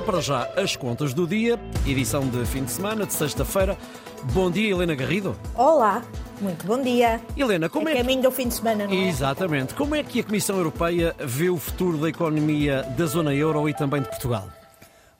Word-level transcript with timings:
Para 0.00 0.22
já, 0.22 0.50
as 0.56 0.74
contas 0.74 1.12
do 1.12 1.26
dia, 1.26 1.60
edição 1.86 2.26
de 2.26 2.46
fim 2.46 2.64
de 2.64 2.70
semana, 2.70 3.04
de 3.04 3.12
sexta-feira. 3.12 3.76
Bom 4.32 4.50
dia, 4.50 4.70
Helena 4.70 4.94
Garrido. 4.94 5.38
Olá, 5.54 6.02
muito 6.40 6.66
bom 6.66 6.80
dia. 6.80 7.20
Helena, 7.36 7.68
como 7.68 7.90
é, 7.90 7.92
é 7.92 7.96
caminho 7.98 8.22
do 8.22 8.30
fim 8.30 8.48
de 8.48 8.54
semana, 8.54 8.86
não 8.86 8.94
é? 8.94 9.08
Exatamente. 9.08 9.74
Como 9.74 9.94
é 9.94 10.02
que 10.02 10.20
a 10.20 10.24
Comissão 10.24 10.56
Europeia 10.56 11.14
vê 11.18 11.50
o 11.50 11.58
futuro 11.58 11.98
da 11.98 12.08
economia 12.08 12.82
da 12.96 13.04
zona 13.04 13.34
euro 13.34 13.68
e 13.68 13.74
também 13.74 14.00
de 14.00 14.08
Portugal? 14.08 14.48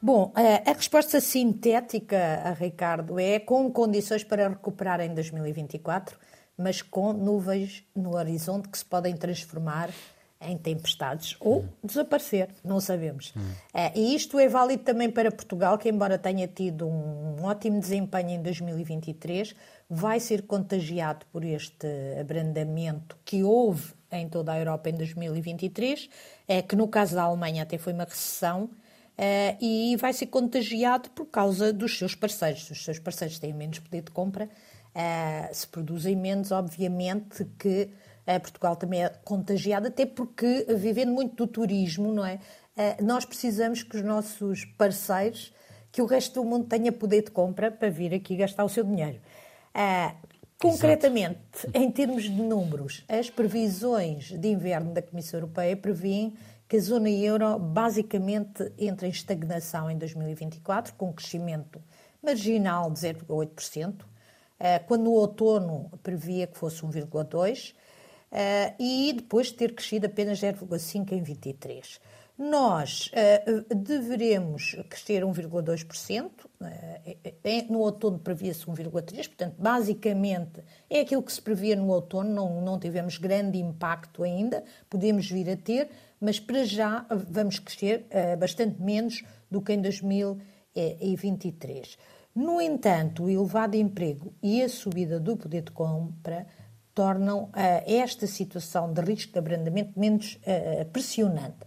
Bom, 0.00 0.32
eh, 0.34 0.62
a 0.66 0.72
resposta 0.72 1.20
sintética 1.20 2.40
a 2.42 2.52
Ricardo 2.52 3.20
é 3.20 3.38
com 3.38 3.70
condições 3.70 4.24
para 4.24 4.48
recuperar 4.48 5.02
em 5.02 5.12
2024, 5.12 6.16
mas 6.56 6.80
com 6.80 7.12
nuvens 7.12 7.84
no 7.94 8.16
horizonte 8.16 8.70
que 8.70 8.78
se 8.78 8.86
podem 8.86 9.14
transformar 9.18 9.90
em 10.42 10.56
tempestades 10.56 11.36
ou 11.40 11.64
desaparecer, 11.82 12.48
não 12.64 12.80
sabemos. 12.80 13.32
Hum. 13.36 13.40
e 13.94 14.14
isto 14.14 14.38
é 14.38 14.48
válido 14.48 14.82
também 14.82 15.10
para 15.10 15.30
Portugal, 15.30 15.78
que 15.78 15.88
embora 15.88 16.18
tenha 16.18 16.46
tido 16.46 16.86
um 16.86 17.44
ótimo 17.44 17.80
desempenho 17.80 18.30
em 18.30 18.42
2023, 18.42 19.54
vai 19.88 20.20
ser 20.20 20.42
contagiado 20.42 21.26
por 21.32 21.44
este 21.44 21.86
abrandamento 22.20 23.16
que 23.24 23.42
houve 23.42 23.92
em 24.10 24.28
toda 24.28 24.52
a 24.52 24.58
Europa 24.58 24.90
em 24.90 24.94
2023, 24.94 26.08
é, 26.46 26.62
que 26.62 26.76
no 26.76 26.88
caso 26.88 27.14
da 27.14 27.22
Alemanha 27.22 27.62
até 27.62 27.78
foi 27.78 27.92
uma 27.92 28.04
recessão, 28.04 28.70
Uh, 29.12 29.54
e 29.60 29.94
vai 29.96 30.10
ser 30.14 30.26
contagiado 30.28 31.10
por 31.10 31.26
causa 31.26 31.70
dos 31.70 31.98
seus 31.98 32.14
parceiros. 32.14 32.70
Os 32.70 32.82
seus 32.82 32.98
parceiros 32.98 33.38
têm 33.38 33.52
menos 33.52 33.78
poder 33.78 34.00
de 34.00 34.10
compra, 34.10 34.48
se 35.52 35.66
produzem 35.68 36.16
menos, 36.16 36.50
obviamente 36.50 37.44
que 37.58 37.88
Portugal 38.38 38.76
também 38.76 39.04
é 39.04 39.08
contagiado, 39.24 39.88
até 39.88 40.06
porque, 40.06 40.66
vivendo 40.76 41.12
muito 41.12 41.34
do 41.34 41.46
turismo, 41.46 42.12
não 42.12 42.24
é? 42.24 42.38
Eh, 42.76 43.02
nós 43.02 43.24
precisamos 43.24 43.82
que 43.82 43.96
os 43.96 44.02
nossos 44.02 44.64
parceiros, 44.64 45.52
que 45.90 46.00
o 46.00 46.06
resto 46.06 46.40
do 46.40 46.48
mundo 46.48 46.66
tenha 46.66 46.92
poder 46.92 47.22
de 47.22 47.30
compra 47.30 47.70
para 47.70 47.90
vir 47.90 48.14
aqui 48.14 48.36
gastar 48.36 48.64
o 48.64 48.68
seu 48.68 48.84
dinheiro. 48.84 49.20
Eh, 49.74 50.14
concretamente, 50.58 51.38
Exato. 51.54 51.70
em 51.74 51.90
termos 51.90 52.22
de 52.22 52.30
números, 52.30 53.04
as 53.08 53.28
previsões 53.28 54.30
de 54.30 54.48
inverno 54.48 54.92
da 54.92 55.02
Comissão 55.02 55.40
Europeia 55.40 55.76
prevêem 55.76 56.34
que 56.68 56.76
a 56.76 56.80
zona 56.80 57.10
euro 57.10 57.58
basicamente 57.58 58.72
entra 58.78 59.06
em 59.06 59.10
estagnação 59.10 59.90
em 59.90 59.98
2024, 59.98 60.94
com 60.94 61.10
um 61.10 61.12
crescimento 61.12 61.82
marginal 62.22 62.90
de 62.90 63.00
0,8%, 63.00 64.06
eh, 64.58 64.78
quando 64.78 65.04
no 65.04 65.10
outono 65.12 65.90
previa 66.02 66.46
que 66.46 66.56
fosse 66.56 66.82
1,2%, 66.82 67.74
uh, 68.32 68.74
e 68.78 69.12
depois 69.12 69.52
ter 69.52 69.74
crescido 69.74 70.06
apenas 70.06 70.40
0,5% 70.40 71.12
em 71.12 71.22
23%. 71.22 72.00
Nós 72.38 73.10
uh, 73.12 73.74
deveremos 73.74 74.74
crescer 74.88 75.22
1,2%, 75.22 76.30
uh, 76.30 76.46
no 77.70 77.80
outono 77.80 78.18
previa-se 78.18 78.64
1,3%, 78.64 79.28
portanto, 79.28 79.56
basicamente 79.58 80.64
é 80.88 81.00
aquilo 81.00 81.22
que 81.22 81.32
se 81.32 81.42
previa 81.42 81.76
no 81.76 81.90
outono, 81.90 82.30
não, 82.30 82.62
não 82.62 82.80
tivemos 82.80 83.18
grande 83.18 83.58
impacto 83.58 84.22
ainda, 84.22 84.64
podemos 84.88 85.30
vir 85.30 85.50
a 85.50 85.56
ter, 85.56 85.90
mas 86.18 86.40
para 86.40 86.64
já 86.64 87.04
vamos 87.10 87.58
crescer 87.58 88.06
uh, 88.10 88.34
bastante 88.38 88.80
menos 88.80 89.22
do 89.50 89.60
que 89.60 89.74
em 89.74 89.82
2023. 89.82 91.98
No 92.34 92.62
entanto, 92.62 93.24
o 93.24 93.30
elevado 93.30 93.76
emprego 93.76 94.32
e 94.42 94.62
a 94.62 94.70
subida 94.70 95.20
do 95.20 95.36
poder 95.36 95.60
de 95.62 95.70
compra 95.70 96.46
tornam 96.94 97.44
uh, 97.44 97.50
esta 97.86 98.26
situação 98.26 98.92
de 98.92 99.00
risco 99.00 99.32
de 99.32 99.38
abrandamento 99.38 99.98
menos 99.98 100.38
uh, 100.42 100.84
pressionante. 100.86 101.58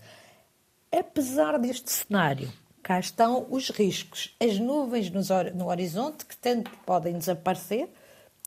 Apesar 0.91 1.59
deste 1.59 1.91
cenário, 1.91 2.51
cá 2.81 2.99
estão 2.99 3.47
os 3.49 3.69
riscos, 3.69 4.35
as 4.39 4.59
nuvens 4.59 5.09
no 5.09 5.67
horizonte 5.67 6.25
que 6.25 6.37
tanto 6.37 6.71
podem 6.85 7.17
desaparecer, 7.17 7.89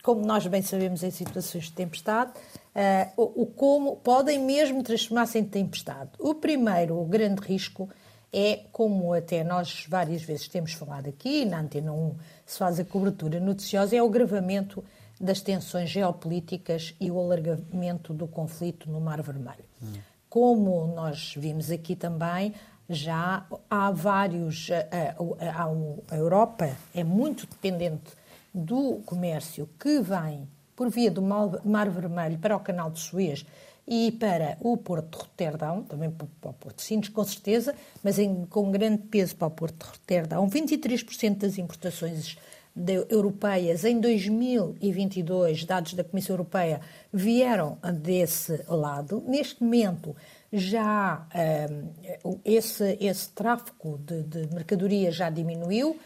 como 0.03 0.25
nós 0.25 0.47
bem 0.47 0.62
sabemos 0.62 1.03
em 1.03 1.11
situações 1.11 1.65
de 1.65 1.73
tempestade, 1.73 2.31
uh, 2.75 3.13
o, 3.17 3.47
como 3.47 3.97
podem 3.97 4.39
mesmo 4.39 4.83
transformar-se 4.83 5.39
em 5.39 5.45
tempestade. 5.45 6.11
O 6.19 6.35
primeiro, 6.35 6.98
o 6.98 7.05
grande 7.05 7.42
risco, 7.42 7.89
é, 8.33 8.61
como 8.70 9.13
até 9.13 9.42
nós 9.42 9.86
várias 9.89 10.23
vezes 10.23 10.48
temos 10.48 10.73
falado 10.73 11.08
aqui, 11.08 11.45
na 11.45 11.61
Antena 11.61 11.92
1 11.92 12.14
se 12.47 12.58
faz 12.58 12.79
a 12.79 12.85
cobertura 12.85 13.41
noticiosa, 13.41 13.97
é 13.97 14.02
o 14.02 14.07
agravamento 14.07 14.85
das 15.20 15.40
tensões 15.40 15.90
geopolíticas 15.90 16.95
e 17.01 17.11
o 17.11 17.18
alargamento 17.18 18.12
do 18.14 18.27
conflito 18.27 18.90
no 18.90 19.01
Mar 19.01 19.20
Vermelho. 19.23 19.64
Hum. 19.83 19.92
Como 20.29 20.86
nós 20.95 21.34
vimos 21.36 21.70
aqui 21.70 21.96
também, 21.96 22.55
já 22.89 23.46
há 23.68 23.90
vários. 23.90 24.68
A, 24.70 25.62
a, 25.62 26.14
a, 26.14 26.17
Europa 26.17 26.70
é 26.95 27.05
muito 27.05 27.46
dependente 27.46 28.12
do 28.55 29.01
comércio 29.05 29.68
que 29.78 30.01
vem 30.01 30.48
por 30.74 30.89
via 30.90 31.11
do 31.11 31.20
Mar 31.20 31.90
Vermelho 31.90 32.39
para 32.39 32.57
o 32.57 32.61
Canal 32.61 32.90
de 32.90 33.01
Suez 33.01 33.45
e 33.86 34.12
para 34.12 34.57
o 34.61 34.77
Porto 34.77 35.17
de 35.17 35.24
Roterdão, 35.24 35.83
também 35.83 36.11
para 36.11 36.51
o 36.51 36.52
Porto 36.52 36.77
de 36.77 36.83
Sines, 36.83 37.08
com 37.08 37.24
certeza, 37.24 37.74
mas 38.02 38.18
em, 38.18 38.45
com 38.46 38.70
grande 38.70 39.02
peso 39.05 39.34
para 39.34 39.48
o 39.48 39.51
Porto 39.51 39.84
de 39.84 39.90
Roterdão. 39.90 40.48
23% 40.48 41.39
das 41.39 41.57
importações 41.58 42.36
de, 42.78 43.05
europeias 43.11 43.84
em 43.84 44.00
2022, 44.00 45.64
dados 45.64 45.94
da 45.94 46.05
Comissão 46.05 46.34
Europeia, 46.34 46.80
vieram 47.12 47.78
desse 48.02 48.62
lado. 48.68 49.22
Neste 49.27 49.62
momento, 49.62 50.14
já 50.52 51.27
um, 51.70 52.39
esse, 52.44 52.96
esse 53.00 53.30
tráfego 53.30 53.98
de, 53.98 54.22
de 54.22 54.55
mercadoria 54.55 55.11
já 55.11 55.28
diminuiu, 55.28 55.98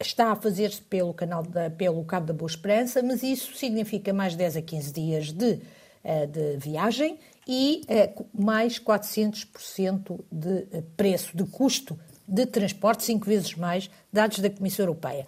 está 0.00 0.30
a 0.30 0.36
fazer-se 0.36 0.80
pelo 0.82 1.12
canal 1.12 1.42
pelo 1.76 2.04
Cabo 2.04 2.26
da 2.26 2.32
Boa 2.32 2.48
Esperança, 2.48 3.02
mas 3.02 3.22
isso 3.22 3.56
significa 3.56 4.12
mais 4.12 4.36
10 4.36 4.58
a 4.58 4.62
15 4.62 4.92
dias 4.92 5.32
de, 5.32 5.60
eh, 6.04 6.26
de 6.26 6.56
viagem 6.58 7.18
e 7.46 7.82
eh, 7.88 8.12
mais 8.32 8.78
400% 8.78 10.20
de 10.30 10.66
eh, 10.70 10.82
preço, 10.96 11.36
de 11.36 11.44
custo 11.44 11.98
de 12.28 12.44
transporte, 12.44 13.04
cinco 13.04 13.24
vezes 13.24 13.54
mais, 13.54 13.90
dados 14.12 14.38
da 14.38 14.50
Comissão 14.50 14.84
Europeia. 14.84 15.26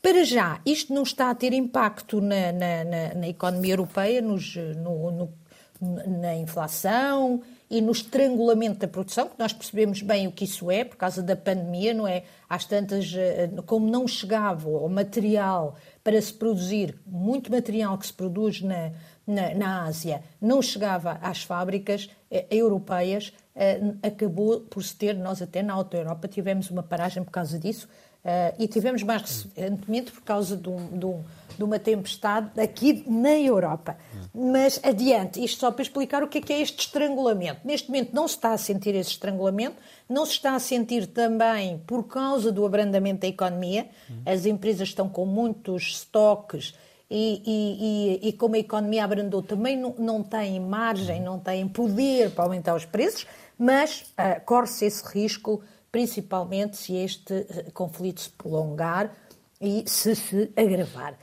Para 0.00 0.24
já, 0.24 0.60
isto 0.64 0.94
não 0.94 1.02
está 1.02 1.30
a 1.30 1.34
ter 1.34 1.52
impacto 1.52 2.20
na, 2.20 2.52
na, 2.52 2.84
na, 2.84 3.14
na 3.14 3.28
economia 3.28 3.72
europeia, 3.72 4.22
nos, 4.22 4.54
no, 4.54 5.10
no, 5.10 5.32
na 6.20 6.36
inflação 6.36 7.42
e 7.70 7.80
no 7.80 7.92
estrangulamento 7.92 8.78
da 8.78 8.88
produção, 8.88 9.28
que 9.28 9.38
nós 9.38 9.52
percebemos 9.52 10.00
bem 10.00 10.26
o 10.26 10.32
que 10.32 10.44
isso 10.44 10.70
é, 10.70 10.84
por 10.84 10.96
causa 10.96 11.22
da 11.22 11.36
pandemia, 11.36 11.92
não 11.92 12.06
é? 12.06 12.22
Às 12.48 12.64
tantas, 12.64 13.12
eh, 13.14 13.50
como 13.66 13.90
não 13.90 14.08
chegava 14.08 14.68
o 14.68 14.88
material 14.88 15.76
para 16.02 16.20
se 16.20 16.32
produzir, 16.32 16.98
muito 17.06 17.50
material 17.50 17.98
que 17.98 18.06
se 18.06 18.12
produz 18.12 18.62
na, 18.62 18.92
na, 19.26 19.54
na 19.54 19.82
Ásia, 19.84 20.22
não 20.40 20.62
chegava 20.62 21.18
às 21.20 21.42
fábricas 21.42 22.08
eh, 22.30 22.46
europeias, 22.50 23.34
eh, 23.54 23.80
acabou 24.02 24.60
por 24.60 24.82
se 24.82 24.96
ter, 24.96 25.14
nós 25.14 25.42
até 25.42 25.62
na 25.62 25.74
Auto 25.74 25.94
Europa 25.94 26.26
tivemos 26.26 26.70
uma 26.70 26.82
paragem 26.82 27.22
por 27.22 27.30
causa 27.30 27.58
disso, 27.58 27.86
e 28.58 28.68
tivemos 28.68 29.02
mais 29.02 29.22
recentemente 29.22 30.12
por 30.12 30.22
causa 30.22 30.56
de, 30.56 30.68
um, 30.68 30.98
de, 30.98 31.06
um, 31.06 31.24
de, 31.56 31.64
uma 31.64 31.78
tempestade 31.78 32.60
aqui 32.60 33.04
na 33.06 33.32
Europa. 33.38 33.96
Mas 34.34 34.80
adiante, 34.82 35.42
isto 35.42 35.60
só 35.60 35.70
para 35.70 35.82
explicar 35.82 36.22
o 36.22 36.28
que 36.28 36.38
é, 36.38 36.40
que 36.40 36.52
é 36.52 36.60
este 36.60 36.80
estrangulamento. 36.80 37.60
Neste 37.64 37.88
momento 37.88 38.14
não 38.14 38.28
se 38.28 38.34
está 38.34 38.52
a 38.52 38.58
sentir 38.58 38.94
esse 38.94 39.10
estrangulamento, 39.10 39.76
não 40.08 40.26
se 40.26 40.32
está 40.32 40.54
a 40.54 40.58
sentir 40.58 41.06
também 41.06 41.78
por 41.86 42.04
causa 42.04 42.52
do 42.52 42.64
abrandamento 42.66 43.20
da 43.20 43.28
economia. 43.28 43.88
As 44.26 44.46
empresas 44.46 44.88
estão 44.88 45.08
com 45.08 45.24
muitos 45.24 45.82
estoques 45.82 46.74
e, 47.10 47.42
e, 47.46 48.26
e, 48.26 48.28
e 48.28 48.32
como 48.34 48.54
a 48.54 48.58
economia 48.58 49.04
abrandou, 49.04 49.42
também 49.42 49.76
não, 49.76 49.94
não 49.98 50.22
têm 50.22 50.60
margem, 50.60 51.22
não 51.22 51.38
têm 51.38 51.66
poder 51.66 52.30
para 52.30 52.44
aumentar 52.44 52.74
os 52.74 52.84
preços, 52.84 53.26
mas 53.58 54.12
uh, 54.12 54.44
corre-se 54.44 54.84
esse 54.84 55.02
risco 55.06 55.62
principalmente 55.90 56.76
se 56.76 56.94
este 56.96 57.46
eh, 57.48 57.70
conflito 57.72 58.20
se 58.20 58.30
prolongar 58.30 59.12
e 59.60 59.84
se 59.86 60.14
se 60.14 60.52
agravar. 60.56 61.18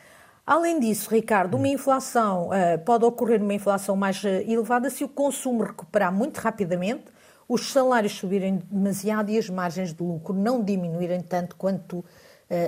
Além 0.45 0.80
disso, 0.80 1.10
Ricardo, 1.10 1.56
uma 1.57 1.68
inflação 1.68 2.50
uh, 2.50 2.78
pode 2.86 3.04
ocorrer 3.04 3.42
uma 3.42 3.54
inflação 3.54 3.95
mais 3.95 4.24
uh, 4.24 4.28
elevada 4.28 4.90
se 4.90 5.04
o 5.04 5.10
consumo 5.10 5.63
recuperar 5.63 6.13
muito 6.13 6.38
rapidamente, 6.38 7.06
os 7.48 7.72
salários 7.72 8.13
subirem 8.13 8.57
demasiado 8.69 9.31
e 9.31 9.38
as 9.38 9.50
margens 9.50 9.94
de 9.94 10.04
lucro 10.04 10.34
não 10.34 10.63
diminuírem 10.63 11.22
tanto 11.22 11.56
quanto 11.56 12.04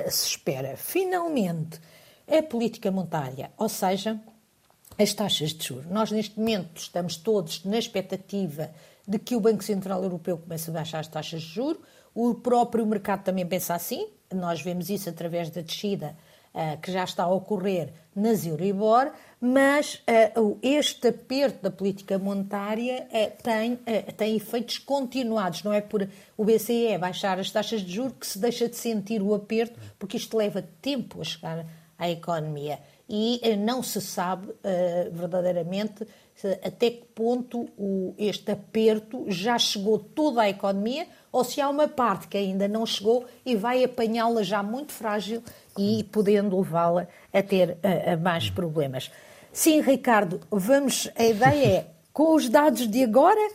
se 0.09 0.27
espera. 0.27 0.75
Finalmente, 0.75 1.79
a 2.27 2.41
política 2.43 2.91
monetária, 2.91 3.51
ou 3.57 3.69
seja, 3.69 4.19
as 4.97 5.13
taxas 5.13 5.53
de 5.53 5.65
juros. 5.65 5.85
Nós, 5.87 6.11
neste 6.11 6.37
momento, 6.37 6.79
estamos 6.79 7.15
todos 7.15 7.63
na 7.63 7.77
expectativa 7.77 8.71
de 9.07 9.17
que 9.17 9.35
o 9.35 9.39
Banco 9.39 9.63
Central 9.63 10.03
Europeu 10.03 10.37
comece 10.37 10.69
a 10.69 10.73
baixar 10.73 10.99
as 10.99 11.07
taxas 11.07 11.41
de 11.41 11.47
juros. 11.47 11.81
O 12.13 12.33
próprio 12.33 12.85
mercado 12.85 13.23
também 13.23 13.45
pensa 13.45 13.73
assim. 13.73 14.07
Nós 14.33 14.61
vemos 14.61 14.89
isso 14.89 15.09
através 15.09 15.49
da 15.49 15.61
descida 15.61 16.15
uh, 16.53 16.77
que 16.81 16.91
já 16.91 17.03
está 17.03 17.23
a 17.23 17.31
ocorrer 17.31 17.93
nas 18.15 18.45
Euribor, 18.45 19.11
mas 19.39 20.03
uh, 20.35 20.57
este 20.61 21.09
aperto 21.09 21.61
da 21.61 21.71
política 21.71 22.17
monetária 22.17 23.07
uh, 23.11 23.43
tem, 23.43 23.79
tem 24.17 24.35
efeitos 24.35 24.79
continuados. 24.79 25.63
Não 25.63 25.71
é 25.71 25.79
por 25.79 26.07
o 26.35 26.43
BCE 26.43 26.97
baixar 26.97 27.39
as 27.39 27.51
taxas 27.51 27.81
de 27.81 27.93
juros 27.93 28.15
que 28.19 28.27
se 28.27 28.39
deixa 28.39 28.67
de 28.67 28.75
sentir 28.75 29.21
o 29.21 29.33
aperto, 29.33 29.79
porque 29.97 30.17
isto 30.17 30.35
leva 30.35 30.63
tempo 30.81 31.21
a 31.21 31.23
chegar 31.23 31.65
à 31.97 32.09
economia. 32.09 32.79
E 33.09 33.39
não 33.55 33.81
se 33.81 34.01
sabe 34.01 34.53
verdadeiramente 35.13 36.05
até 36.63 36.91
que 36.91 37.05
ponto 37.15 37.67
o, 37.77 38.13
este 38.17 38.51
aperto 38.51 39.25
já 39.27 39.57
chegou 39.57 39.97
toda 39.97 40.41
a 40.41 40.49
economia 40.49 41.07
ou 41.31 41.43
se 41.43 41.59
há 41.59 41.67
uma 41.69 41.87
parte 41.87 42.27
que 42.27 42.37
ainda 42.37 42.67
não 42.67 42.85
chegou 42.85 43.25
e 43.45 43.55
vai 43.55 43.83
apanhá-la 43.83 44.43
já 44.43 44.61
muito 44.61 44.91
frágil 44.91 45.41
e 45.77 46.03
podendo 46.11 46.57
levá-la 46.59 47.07
a 47.33 47.41
ter 47.41 47.77
a, 47.83 48.13
a 48.13 48.17
mais 48.17 48.49
problemas. 48.49 49.11
Sim, 49.51 49.81
Ricardo, 49.81 50.39
vamos. 50.51 51.09
A 51.15 51.23
ideia 51.23 51.65
é, 51.65 51.87
com 52.13 52.35
os 52.35 52.47
dados 52.49 52.87
de 52.87 53.03
agora, 53.03 53.51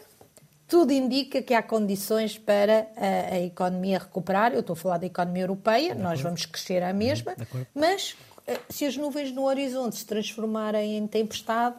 tudo 0.67 0.93
indica 0.93 1.43
que 1.43 1.55
há 1.55 1.63
condições 1.63 2.37
para 2.37 2.89
a, 2.97 3.35
a 3.35 3.41
economia 3.41 3.99
recuperar. 3.99 4.53
Eu 4.53 4.61
estou 4.61 4.75
a 4.75 4.77
falar 4.77 4.99
da 4.99 5.07
economia 5.07 5.45
europeia, 5.45 5.95
nós 5.95 6.21
vamos 6.21 6.47
crescer 6.47 6.83
à 6.83 6.93
mesma, 6.93 7.37
mas 7.75 8.17
eh, 8.47 8.59
se 8.69 8.87
as 8.87 8.97
nuvens 8.97 9.31
no 9.31 9.45
horizonte 9.45 9.97
se 9.97 10.07
transformarem 10.07 10.97
em 10.97 11.07
tempestade, 11.07 11.77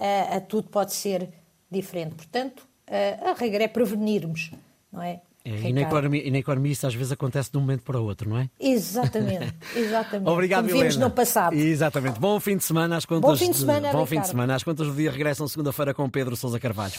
a, 0.00 0.36
a 0.36 0.40
tudo 0.40 0.68
pode 0.68 0.94
ser 0.94 1.28
diferente. 1.70 2.14
Portanto, 2.14 2.66
a, 2.88 3.30
a 3.30 3.34
regra 3.34 3.64
é 3.64 3.68
prevenirmos, 3.68 4.50
não 4.90 5.02
é? 5.02 5.20
É, 5.42 5.68
e, 5.68 5.72
na 5.72 5.82
economia, 5.82 6.22
e 6.26 6.30
na 6.30 6.38
economia 6.38 6.72
isso 6.72 6.86
às 6.86 6.94
vezes 6.94 7.12
acontece 7.12 7.50
de 7.50 7.56
um 7.56 7.62
momento 7.62 7.82
para 7.82 7.98
o 7.98 8.04
outro, 8.04 8.28
não 8.28 8.38
é? 8.38 8.50
Exatamente, 8.60 9.54
exatamente. 9.74 10.28
Obrigado, 10.28 10.68
Como 10.68 10.78
vimos 10.78 10.96
no 10.98 11.10
passado. 11.10 11.54
Exatamente. 11.54 12.20
Bom 12.20 12.38
fim 12.38 12.58
de 12.58 12.64
semana. 12.64 12.96
Às 12.96 13.06
contas 13.06 13.30
Bom 13.30 13.36
fim 13.36 13.50
de 13.50 13.56
semana, 13.56 13.90
Bom 13.90 14.04
fim 14.04 14.20
de 14.20 14.28
semana. 14.28 14.54
As 14.54 14.62
contas 14.62 14.86
do 14.86 14.94
dia 14.94 15.10
regressam 15.10 15.48
segunda-feira 15.48 15.94
com 15.94 16.08
Pedro 16.10 16.36
Sousa 16.36 16.60
Carvalho. 16.60 16.92